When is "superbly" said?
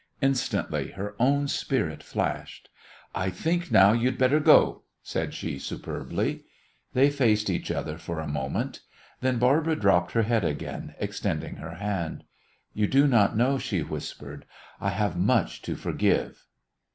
5.59-6.43